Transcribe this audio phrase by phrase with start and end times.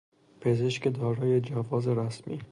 [0.41, 2.39] پزشک دارای جواز رسمی